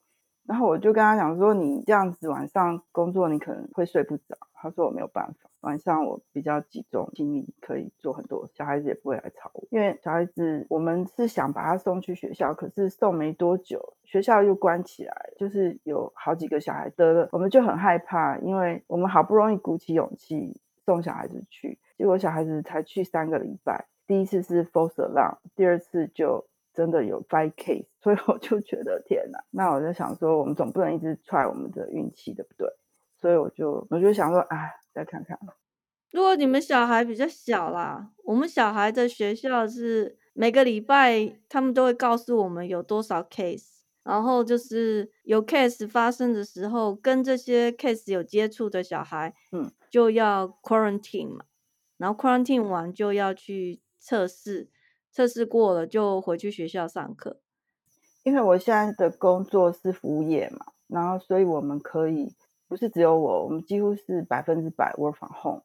[0.50, 9.64] 然后我就跟他讲说：“你这样子晚上工作，你可能会睡不着。”他说：“我没有办法，晚上我比较集中精力，可以做很多，小孩子也不会来吵我。
[9.70, 32.68] 因为小孩子，我们是想把他送去学校，可是送没多久，学校又关起来，就是有好几个小孩得了，我们就很害怕，因为我们好不容易鼓起勇气送小孩子去，结果小孩子才去三个礼拜，第一次是 false alarm，第二次就。”真的有 five case， 所以我就觉得天哪，那我就想说，我们总不能一直踹我们的运气，对不对？
[33.18, 35.38] 所以我就我就想说，哎，再看看。
[36.12, 51.46] 如果你们小孩比较小啦，我们小孩的学校是每个礼拜他们都会告诉我们有多少 case，然后就是有 case 发生的时候，跟这些 case 有接触的小孩，嗯，就要 quarantine 嘛，
[51.98, 54.70] 然后 quarantine 完就要去测试，
[55.12, 57.40] 测试过了就回去学校上课。
[58.24, 62.36] 因为我现在的工作是服务业嘛，然后所以我们可以
[62.68, 65.64] 不是只有我，我们几乎是百分之百 work from home，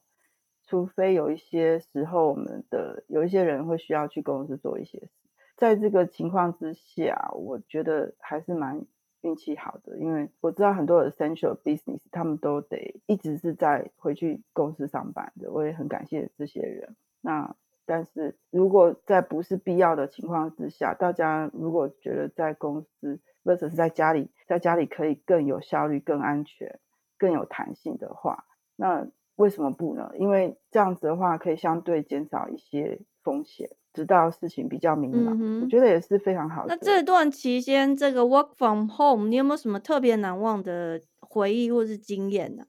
[0.66, 5.10] 除非有一些时候我们的有一些人会需要去公司做一些事。
[5.56, 8.86] 在这个情况之下，我觉得还是蛮
[9.22, 16.96] 运气好的，因为我知道很多 essential business 他们都得一直是在回去公司上班的，我也很感谢这些人。
[17.20, 17.54] 那
[17.86, 26.80] 但是如果在不是必要的情况之下，大家如果觉得在公司或者是在家里，在家里可以更有效率、更安全、
[27.18, 28.44] 更有弹性的话，
[28.76, 30.10] 那为什么不呢？
[30.18, 36.74] 因为这样子的话，可以相对减少一些风险，直到事情比较明朗，我觉得也是非常好的。
[36.74, 42.64] 那这段期间，这个 work from home，你有没有什么特别难忘的回忆或是经验呢？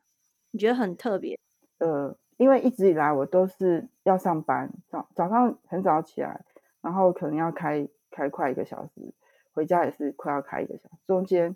[0.51, 1.37] 你觉得很特别？
[1.79, 2.17] 呃。
[2.37, 6.41] 因为一直以来我都是要上班，早早上很早起来，
[6.81, 9.13] 然后可能要开开快一个小时，
[9.53, 11.55] 回家也是快要开一个小时，中间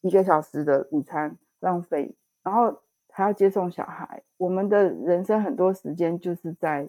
[0.00, 6.88] 一个小时的午餐浪费，然后还要接送小孩，我们的人生很多时间就是在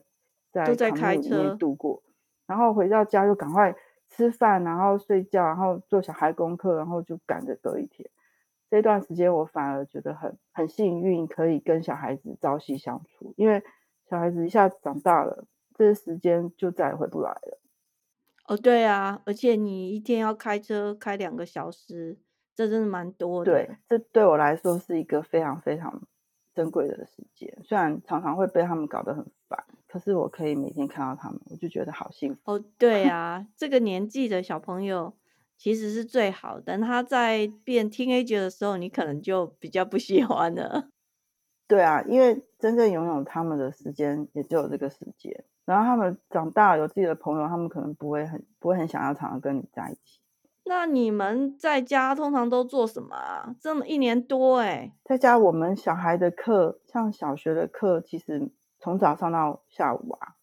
[0.52, 2.04] 在开里面度过，
[2.46, 3.76] 然后回到家就赶快
[4.10, 8.08] 吃饭，然后睡觉，然后做小孩功课，然后就赶着隔一天。
[8.72, 13.62] 这段时间我反而觉得很很幸运，可以跟小孩子朝夕相处，因为
[14.10, 17.60] 小孩子一下长大了，这时间就再也回不来了。
[18.48, 22.18] 哦，对啊，而且你一天要开车开两个小时，
[22.56, 23.52] 这真的蛮多的。
[23.52, 26.04] 对，这对我来说是一个非常非常
[26.54, 32.54] 珍贵的时间，虽然常常会被他们搞得很烦，可是我可以每天看到他们，我就觉得好幸福。
[32.54, 35.18] 哦，对啊，这个年纪的小朋友。
[35.62, 40.90] 其实是最好，等他在变 teenager 的时候，你可能就比较不喜欢了。
[41.70, 50.20] 对啊，因为真正拥有他们的时间也只有这个时间，然后他们长大有自己的朋友，他们可能不会很不会很想要常常跟你在一起。
[50.66, 53.56] 那你们在家通常都做什么啊？
[53.62, 60.38] 这么一年多哎，在家我们小孩的课，像小学的课，其实从早上到下午啊。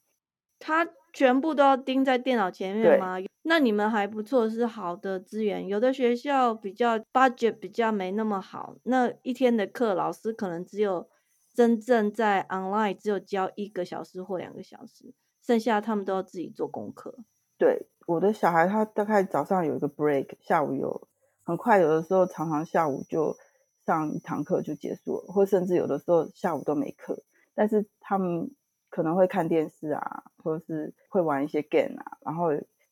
[0.61, 0.87] 他
[1.19, 3.17] 全部都要盯在电脑前面吗？
[3.43, 5.67] 那你们还不错，是好的资源。
[5.67, 11.09] 有的学校比较 budget 比较没那么好，那一天的课老师可能只有
[11.53, 15.13] 真正在 online 只有教一个小时或两个小时，
[15.45, 17.19] 剩下他们都要自己做功课。
[17.57, 21.09] 对，我的小孩他大概早上有一个 break，下午有
[21.43, 23.37] 很快，有的时候常常下午就
[23.85, 27.25] 上一堂课就结束了，或甚至有的时候下午都没课，
[27.57, 28.49] 但是他们
[28.89, 32.51] 可能会看电视啊，或者是会玩一些 game 啊，然后。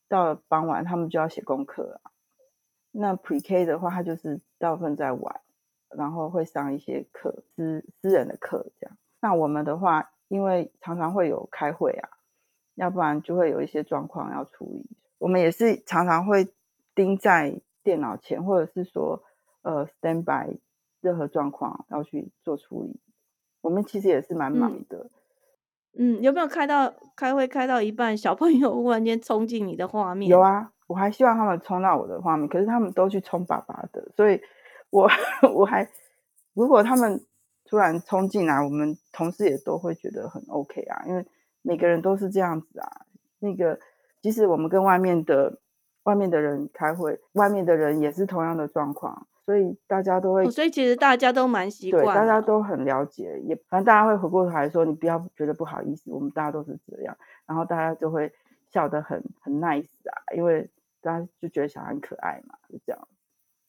[0.08, 2.12] 到了傍晚，他们就要写功课啊。
[2.92, 5.40] 那 Pre K 的话，他就是大部分在玩，
[5.88, 8.96] 然后会上一些课，私私人的课这样。
[9.20, 12.08] 那我们的话，因为常常会有开会啊，
[12.76, 14.96] 要不然就会有一些状况要处理。
[15.18, 16.54] 我们也是常常会
[16.94, 19.24] 盯在电脑前，或者是说，
[19.62, 20.60] 呃，stand by
[21.00, 23.00] 任何状况要去做处理。
[23.60, 24.98] 我们其实也是蛮忙的。
[24.98, 25.10] 嗯，
[25.98, 30.28] 嗯有没有开到开会开到一半，小朋友忽然间冲进你的画面？
[30.30, 34.40] 有啊，我还希望他们冲到我的画面，可是他们都去冲爸爸的，所以
[34.90, 35.08] 我
[35.54, 35.88] 我还
[36.54, 37.24] 如果他们
[37.64, 41.26] 突然冲进来，我们同事也都会觉得很 OK 啊，因为
[41.62, 42.88] 每个人都是这样子啊。
[43.38, 43.78] 那个
[44.20, 45.58] 即使我们跟外面的
[46.04, 49.26] 外面的人开会，外面的人也是同样的状况。
[49.46, 58.32] 所以大家都会，所以其实大家都蛮习惯，对，大家都很了解，也反正大家会回过头来说，你不要觉得不好意思，我们大家都是这样，然后大家就会
[58.72, 60.68] 笑得很很 nice 啊，因为
[61.00, 63.08] 大家就觉得小孩很可爱嘛，就这样。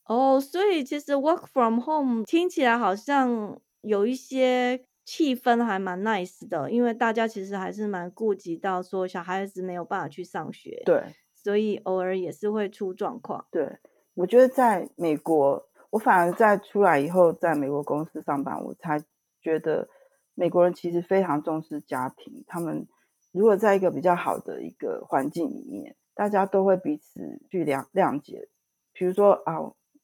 [0.06, 11.04] 哦，所以其实 work from home 听起来好像有一些气氛还蛮 nice 的，因为大家其实还是蛮顾及到说小孩子没有办法去上学，对，
[11.36, 13.78] 所以偶尔也是会出状况，对。
[14.18, 19.00] 我觉得在美国，我反而在出来以后，在美国公司上班，我才
[19.40, 19.88] 觉得
[20.34, 22.44] 美国人其实非常重视家庭。
[22.48, 22.88] 他们
[23.32, 28.50] 如果在一个比较好的一个环境里面，大家都会彼此去谅谅解。
[28.92, 29.54] 比如说啊，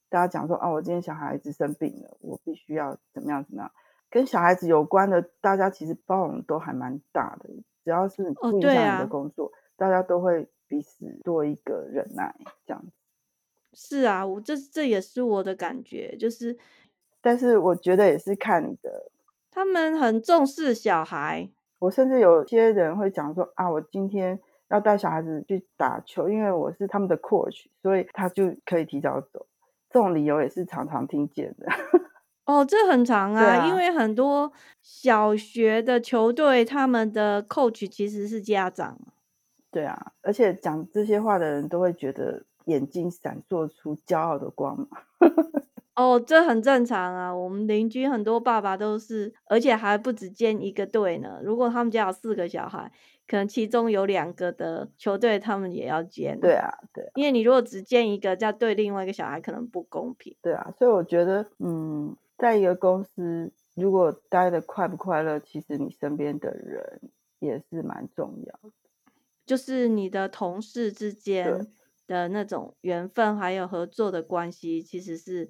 [0.10, 3.72] 大家讲说啊，我今天小孩子生病了，我必须要怎么样怎么样，
[4.12, 7.50] 跟小孩子有关的，大家其实包容都还蛮大的。
[7.84, 12.36] 只要是不影响你的工作，大家都会彼此多一个忍耐，
[12.68, 12.92] 这样子。
[13.74, 16.58] 是啊，我这这也是我的感觉，就是，
[17.22, 19.12] 但是我觉得也是看你的，
[19.52, 21.50] 他们很重视小孩。
[21.80, 29.46] 我甚至有些人会讲说啊，我今天要带小孩子去打球，因为我是他们的 coach，所以他就可以提早走。
[29.90, 31.68] 这种理由也是常常听见的。
[32.46, 38.98] 哦，这很长对啊，因啊，为很多小学的球队，他们的 coach 其实是家长。
[39.72, 44.90] 对啊，而且讲这些话的人都会觉得眼睛闪烁出骄傲的光芒。
[45.96, 47.34] 哦，这很正常啊。
[47.34, 51.40] 我们邻居很多爸爸都是，而且还不止建一个队呢。
[51.44, 52.92] 如果他们家有四个小孩，
[53.28, 56.40] 可能其中有两个的球队，他们也要建。
[56.40, 60.36] 对啊，对啊，因为你如果只建一个，这样对另外一个小孩可能不公平。
[60.42, 67.02] 对啊，所以我觉得，嗯，在一个公司，如果待的快不快乐，其实你身边的人
[67.38, 68.72] 也是蛮重要的。
[69.46, 71.68] 就是你的同事之间
[72.08, 75.50] 的那种缘分，还有合作的关系，其实是，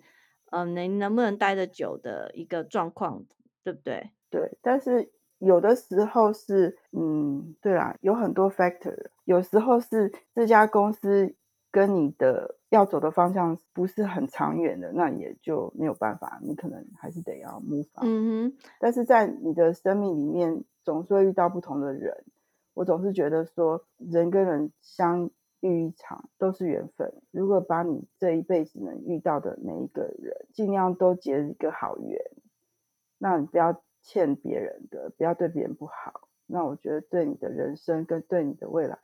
[0.52, 3.24] 嗯，你能不能待得久的一个状况，
[3.64, 4.12] 对不对？
[4.30, 11.36] 对，但是有的时候是，嗯，对啦，有很多 factor，有时候是这家公司
[11.72, 18.04] 跟你的要走的方向不是很长远的，那也就没有办法，你可能还是得要 move on。
[18.04, 22.24] 嗯哼，但是在你的生命里面，总是会遇到不同的人。
[22.76, 25.30] 我总是觉得说，人跟人相
[25.64, 27.14] 遇一场都是缘分。
[27.32, 32.20] 如果把你这一辈子能遇到的每一个人，尽量都结一个好缘，
[33.18, 36.28] 那你不要欠别人的，不要对别人不好。
[36.46, 39.00] 那我觉得对你的人生跟对你的未来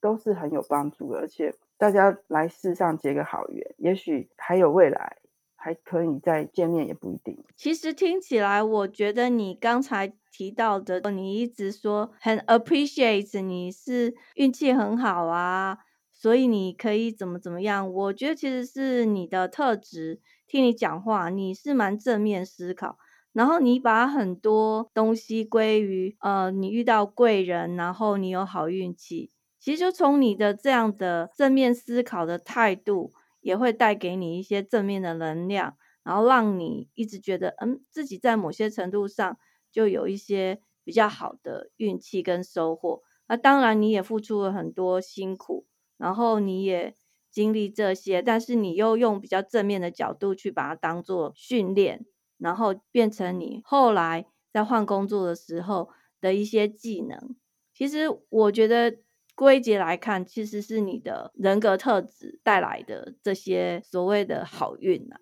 [0.00, 1.20] 都是很有帮助的。
[1.20, 5.18] 而且大家来世上结个好缘，也许还有未来，
[5.54, 7.44] 还可以再见面，也不一定。
[7.54, 15.78] 其实听起来，我觉得你刚才提到的，你一直说很 appreciate，你是运气很好啊，
[16.18, 17.90] 所以你可以怎么怎么样。
[17.90, 22.98] 我觉得其实是你的特质，听你讲话，你是蛮正面思考，
[23.32, 29.30] 然后你把很多东西归于呃，你遇到贵人，然后你有好运气。
[29.60, 35.76] 其实就从你的这样的正面思考的态度，也会带给你一些正面的能量。
[36.04, 39.36] 然后让你一直觉得，嗯，自己在某些程度上
[39.70, 43.02] 就有一些比较好的运气跟收获。
[43.28, 45.66] 那当然，你也付出了很多辛苦，
[45.98, 46.94] 然后你也
[47.30, 52.06] 经历这些，但是你又用比较正面的角度去把它当做训练，
[52.38, 57.36] 然后变成你后来在换工作的时候的一些技能。
[57.74, 58.96] 其实我觉得
[59.34, 65.20] 归结来看，其实是你的人格特质带来的这些所谓的好运啊。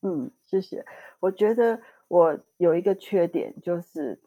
[0.00, 0.84] 嗯，谢谢。
[1.20, 4.20] 我觉得我有一个缺点，就是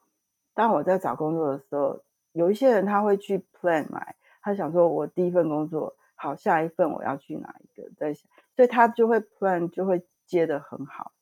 [0.53, 2.01] 当我在找工作的时候，
[2.31, 11.13] 有一些人他会去 plan 买，他想说我第一份工作好，下一份我要去哪一个，在想，所以他就会 plan 就会接的很好。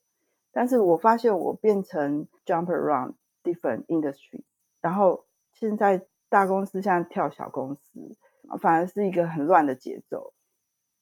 [0.51, 4.43] 但是我发现我变成 jump around different industry，
[4.81, 8.17] 然后现在大公司现在跳小公司，
[8.59, 10.33] 反而是一个很乱的节奏。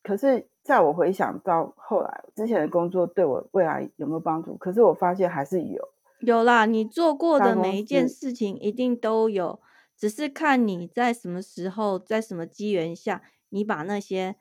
[0.04, 4.56] 可是，在我回想到后来之前的工作对我未来有没有帮助？
[4.58, 5.90] 可是我发现还是有。
[6.20, 9.60] 有啦，你做过的每一件事情一定都有，
[10.02, 14.36] 只是看你在什么时候，在什么机缘下，你把那些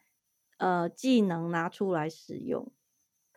[0.57, 2.73] 呃技能拿出来使用。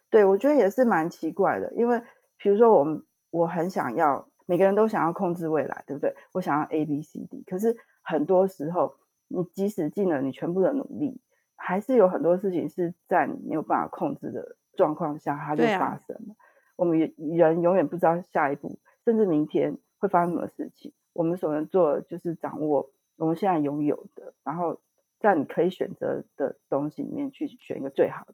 [0.09, 2.01] 对，我觉得也是蛮奇怪的，因为
[2.37, 6.15] 比如说我们我很想要，每个人都想要控制未来，对不对？
[6.31, 8.95] 我想要 A B C D，可是很多时候，
[9.27, 11.19] 你即使尽了你全部的努力。
[11.57, 16.35] 还是有很多事情是在你没有办法控制的状况下，它就发生了。
[16.77, 20.93] 我们人永远不知道下一步，甚至明天会发生什么事情。
[21.13, 24.81] 我们所能做的就是掌握我们现在拥有的，然后
[25.19, 28.33] 在你可以选择的东西里面去选一个最好的。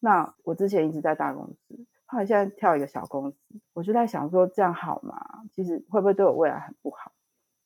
[0.00, 3.36] 那我之前一直在大公司，后来现在跳一个小公司，
[3.74, 5.16] 我就在想说这样好吗？
[5.52, 7.12] 其实会不会对我未来很不好？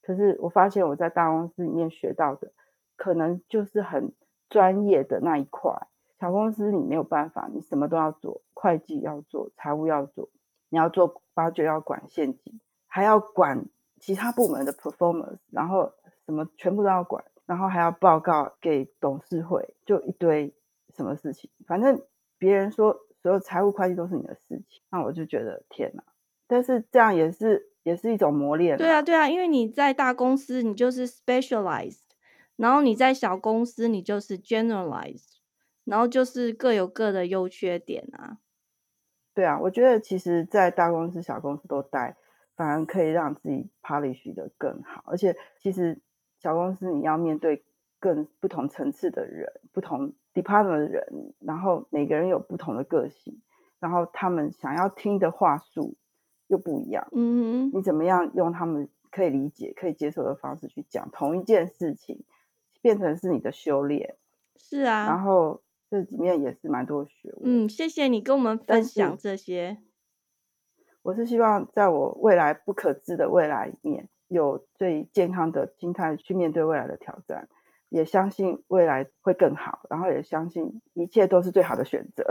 [0.02, 2.52] 可是我发现我在大公司里面学到的，
[2.96, 4.12] 可能就是很。
[4.48, 5.88] 专业的那一块，
[6.20, 10.28] 小公司你没有办法，你什么都要做，会计要做，财务要做，
[10.68, 13.66] 你要做八九要管现金，还要管
[14.00, 15.92] 其他部门的 performance，然后
[16.24, 20.54] 什么全部都要管，然后还要报告给董事会，就一堆
[20.94, 22.00] 什么事情，反正
[22.38, 26.02] 别人说所有财务会计都是你的事情，那我就觉得天哪！
[26.46, 28.76] 但是这样也是也是一种磨练。
[28.78, 32.00] 对啊，对啊，因为你在大公司，你就是 specialized，。
[32.56, 35.40] 然后你在小公司，你就是 generalized，
[35.84, 38.38] 然后就是各有各的优缺点啊。
[39.34, 42.16] 对啊，我觉得其实，在大公司、小公司都待，
[42.56, 45.04] 反而可以让自己 polish 的更好。
[45.06, 46.00] 而且，其实
[46.40, 47.64] 小公司你要面对
[48.00, 53.40] 更不同层次的人、不同 department 的人，然后每个人有不同的个性，
[53.78, 55.96] 然后他们想要听的话术
[56.48, 57.06] 又不一样。
[57.12, 62.24] 嗯，你怎么样用他们可以理解、可以接受的方式去讲同一件事情？
[62.82, 64.16] 变成是你的修炼，
[64.54, 65.06] 是啊。
[65.06, 67.64] 然后这里面也是蛮多学问。
[67.64, 69.78] 嗯，谢谢你跟我们分享这些。
[71.06, 77.48] 我是希望在我未来不可知的未来里面，有最健康的心态去面对未来的挑战，
[77.90, 82.24] 也相信未来会更好，然后也相信一切都是最好的选择。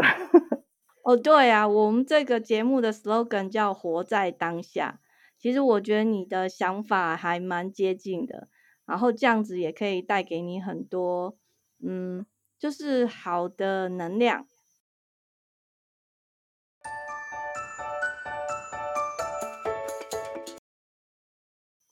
[1.03, 4.99] 哦，对啊，我们这个节目的 slogan 叫“活在当下”。
[5.39, 8.49] 其实我觉得你的想法还蛮接近的，
[8.85, 11.37] 然后这样子也可以带给你很多，
[11.81, 12.25] 嗯，
[12.59, 14.45] 就是好的能量。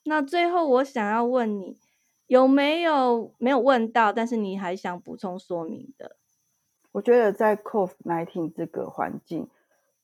[0.04, 1.78] 那最后我想要问你，
[2.26, 6.16] 有没有没有问到，但是你还想补充说明的？
[6.92, 9.48] 我觉得在 COVID-19 这个环境，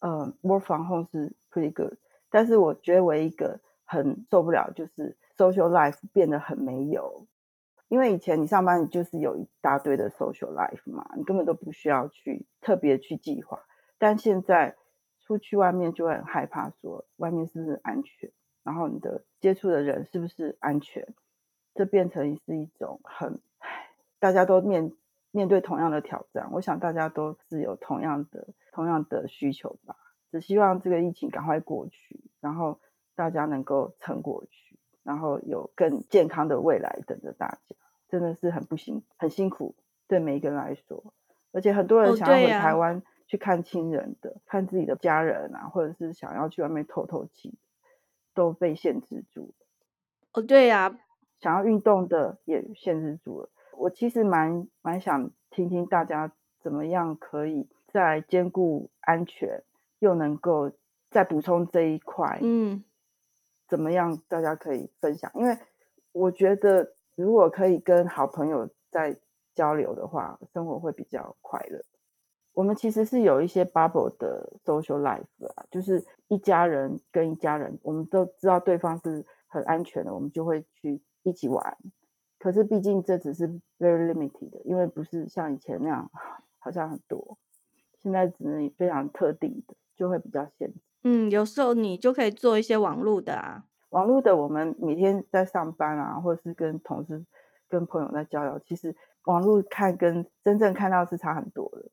[0.00, 1.94] 呃，work from home 是 pretty good，
[2.30, 7.26] 但是我觉得我一个很受不了就是 social life 变得很没有，
[7.88, 13.60] 因为以前你上班你就是有一大堆的 social life 嘛，你根本都不需要去特别去计划，
[13.98, 14.76] 但现在
[15.20, 18.32] 出去外面就会很害怕说外面是不是安全，
[18.70, 21.12] 然后你的接触的人是不是安全，
[21.74, 23.40] 这变成是一种很，
[24.20, 24.92] 大家都面
[25.32, 29.96] 面对同样的挑战，我想大家都是有同样的同样的需求吧，
[30.30, 32.78] 只希望这个疫情赶快过去，然后
[33.16, 37.76] 大家能够撑过去，然后有更健康的未来等着大家，
[38.08, 39.74] 真的是很不辛很辛苦，
[40.06, 41.12] 对每一个人来说，
[41.50, 47.58] 而且很多人哦想要回台湾去看亲人的，看自己的家人啊，或者是想要去外面透透气，
[48.40, 49.66] 都被限制住了。
[50.32, 50.98] 哦，对呀、
[51.42, 53.50] 想要运动的也限制住了。
[53.76, 59.62] 我其实蛮蛮想听听大家怎么样可以在兼顾安全
[59.98, 60.72] 又能够
[61.10, 62.82] 再补充这一块，嗯，
[63.68, 65.30] 怎么样大家可以分享？
[65.34, 65.58] 因为
[66.12, 69.18] 我觉得如果可以跟好朋友在
[69.54, 71.84] 交流的话，生活会比较快乐。
[72.52, 81.76] 我们其实是有一些 bubble 的 social life 啊，就是一家人跟一家人，我们都知道对方是很安全的，我们就会去一起玩。
[82.38, 83.48] 可是毕竟这只是
[83.78, 86.10] very limited 的，因为不是像以前那样
[86.58, 87.38] 好像很多，
[88.02, 90.80] 现在只能非常特定的，就会比较限制。
[91.04, 93.64] 嗯，有时候你就可以做一些网络的啊。
[93.90, 97.24] 网络的我们每天在上班啊，或者是跟同事、
[97.68, 98.94] 跟朋友在交流，其实
[99.24, 101.90] 网络看跟真正看到是差很多的。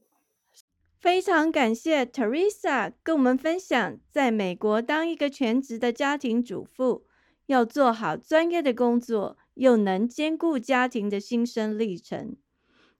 [0.99, 7.05] 非常感谢 Teresa 跟我们分享，在美国当一个全职的家庭主妇，
[7.45, 12.35] 要做好专业的工作，又能兼顾家庭的新生历程。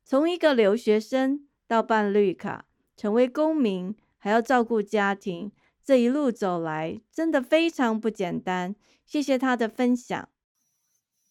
[0.03, 5.51] 从一个留学生到办绿卡，成为公民，还要照顾家庭，
[5.83, 8.75] 这一路走来真的非常不简单。
[9.05, 10.29] 谢谢她的分享。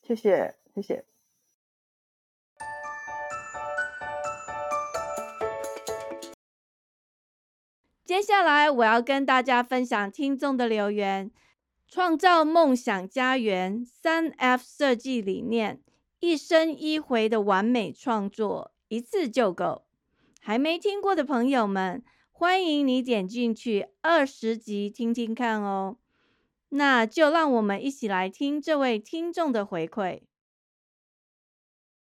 [0.03, 1.16] 谢谢，谢谢。
[8.07, 11.29] 接下来我要跟大家分享听众的留言，
[11.89, 15.81] 创造梦想家园三 F 设计理念，
[16.21, 19.83] 一生一回的完美创作，一次就够。
[20.41, 25.97] 还没听过的朋友们，欢迎你点进去二十集听听看哦。
[26.69, 30.21] 那就让我们一起来听这位听众的回馈。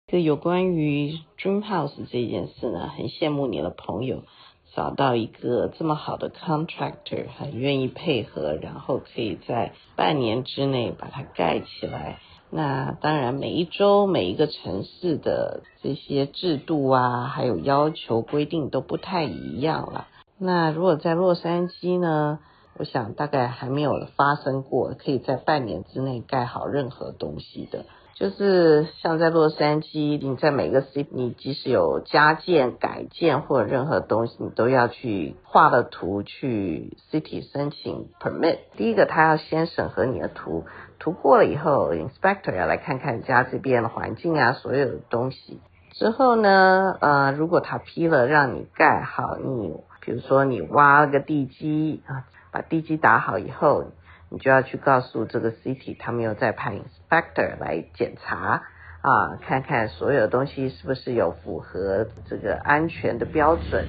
[0.06, 4.24] 这有关于 Dream House 这件事呢，很羡慕你的朋友
[4.76, 12.19] 找到一个这么好的 contractor，很愿意配合，然后可以在半年之内把它盖起来。
[12.51, 20.07] 那当然，每一周每一个城市的这些制度啊，还有要求规定都不太一样了。
[20.38, 22.39] 那如果在洛杉矶呢，
[22.78, 27.86] 我想大概还没有发生过可以在半年之内盖好任何东西的。
[28.15, 38.59] 就是像在洛杉矶，你在每个 city，你即使有加建、改建或者任何东西，你都要去画了图去 city 申请 permit。
[38.78, 40.63] 第一个，他要先审核你的图，
[40.97, 45.59] 图过了以后，inspector 要来看看家这边的环境啊，所有的东西。
[45.91, 52.23] 之后呢，呃，如果他批了让你盖好，你比如说你挖了个地基啊，
[52.56, 53.91] 把地基打好以后。
[54.28, 58.64] 你就要去告诉这个 city，他们又再派 inspector 来检查
[59.01, 63.86] 啊，看看所有东西是不是有符合这个安全的标准。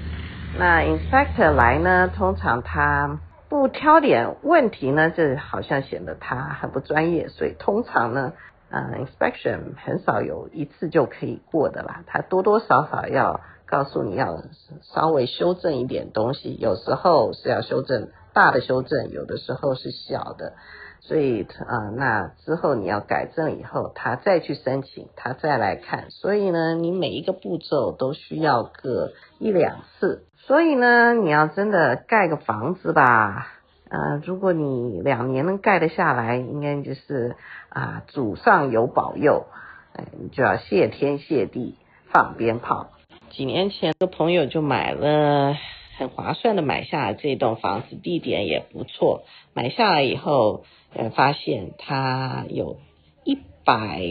[0.58, 8.34] 那 inspector 来呢，通常他不挑点问题呢，这好像显得他很不专业，所以通常呢，
[8.70, 14.42] 呃，inspection 很少有一次就可以过的啦，他多多少少要告诉你要
[14.82, 20.52] 稍微修正一点东西，有时候是要修正大的修正，有的时候是小的。
[21.00, 26.10] 所以啊，那之后你要改正以后，他再去申请，他再来看。
[26.10, 30.26] 所以呢，你每一个步骤都需要个一两次。
[30.36, 33.48] 所以呢，你要真的盖个房子吧，
[33.88, 37.36] 呃，如果你两年能盖得下来，应该就是
[37.70, 39.46] 啊，祖上有保佑，
[39.94, 41.78] 哎，你就要谢天谢地
[42.12, 42.88] 放鞭炮。
[43.30, 45.54] 几年前，个朋友就买了。
[45.96, 49.24] 很划算的买下这栋房子，地点也不错。
[49.54, 52.76] 买下来以后，呃，发现它有
[53.24, 54.02] 一百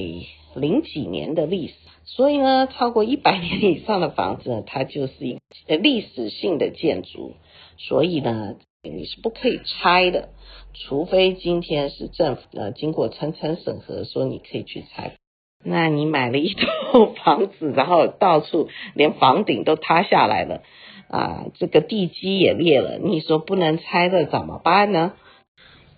[0.55, 1.73] 零几年的历史，
[2.03, 7.33] 所以呢，超过一百年以上的房子，它就是一呃历史性的建筑，
[7.77, 10.29] 所以呢，你是不可以拆的，
[10.73, 15.13] 除非今天是政府呃经过层层审核，说你可以去拆。
[15.67, 20.61] 那你买了一栋 房子，然后到处连房顶都塌下来了。
[21.07, 25.13] 啊，这个地基也裂了，你说不能拆的怎么办呢？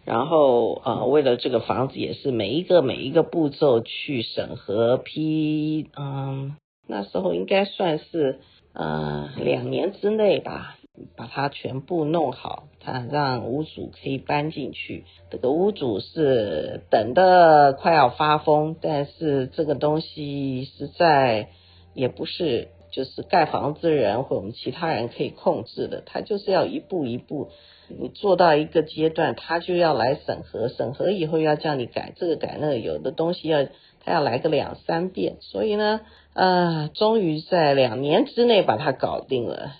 [0.05, 6.55] 然后呃，为了这个房子也是每一个每一个步骤去审核批，嗯，
[6.87, 8.39] 那时候应该算是
[8.73, 10.77] 呃两年之内吧，
[11.17, 15.03] 把它全部弄好，他让屋主可以搬进去。
[15.29, 21.49] 这个屋主是等的快要发疯，但是这个东西实在
[21.93, 22.69] 也不是。
[22.91, 27.49] 就是盖房子人或我们其他人可以控制的，他就是要一步一步，
[27.87, 33.65] 你做到一个阶段，他就要来审核，审核以后要叫你改这个改那个，有的东西要
[34.03, 36.01] 他要来个两三遍，所以呢，
[36.33, 39.73] 呃，终于在两年之内把它搞定了。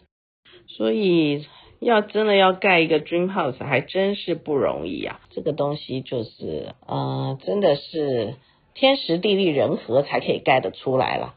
[0.68, 1.46] 所以
[1.80, 8.36] 要真的要盖一个 dream house 还真是不容易啊，这个东西就是，呃，真的是
[8.76, 11.36] 天时地利人和才可以盖得出来了。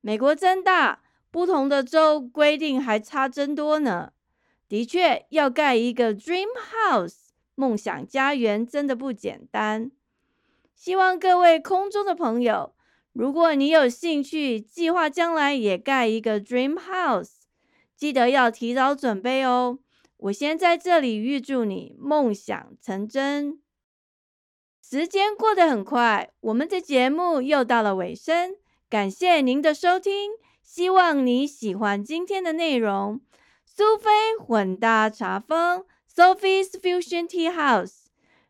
[0.00, 4.12] 美国真大，不同的州规定还差真多呢。
[4.68, 9.90] 的确，要盖一个 dream house 梦想家园真的不简单。
[10.74, 12.74] 希望各位空中的朋友，
[13.12, 17.32] 如果你有兴趣，计划将来也盖一个 dream house，
[17.96, 19.78] 记得要提早准备哦。
[20.18, 23.60] 我先在这里预祝你梦想成真。
[24.82, 28.56] 时间过得很快，我们的节目又到了尾声。
[28.90, 30.30] 感谢您的收听，
[30.62, 33.20] 希望你喜欢今天的内容。
[33.66, 34.08] 苏菲
[34.40, 38.06] 混搭茶坊 （Sophie's Fusion Tea House），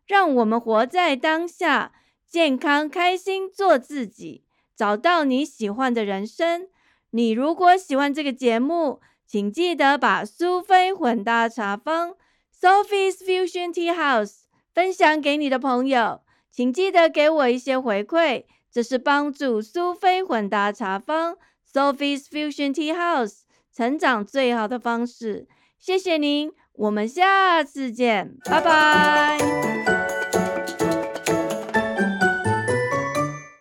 [0.07, 1.91] 让我们活在当下，
[2.29, 4.45] 健康开心做自己，
[4.77, 6.69] 找到你喜欢的人生。
[7.11, 12.15] 你如果喜欢这个节目，请记得把苏菲混搭茶坊
[12.57, 18.45] （Sophie's Fusion Tea House） 分享给你的朋友，请记得给我一些回馈。
[18.71, 21.37] 这是帮助苏菲混搭茶坊
[21.73, 23.41] （Sophie's Fusion Tea House）
[23.75, 25.47] 成长最好的方式。
[25.79, 30.18] 谢谢您，我们下次见，拜拜。